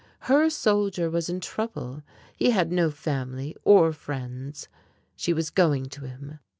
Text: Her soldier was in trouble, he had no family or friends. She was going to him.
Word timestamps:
Her 0.21 0.49
soldier 0.49 1.11
was 1.11 1.29
in 1.29 1.41
trouble, 1.41 2.01
he 2.35 2.49
had 2.49 2.71
no 2.71 2.89
family 2.89 3.55
or 3.63 3.93
friends. 3.93 4.67
She 5.15 5.31
was 5.31 5.51
going 5.51 5.89
to 5.89 6.07
him. 6.07 6.39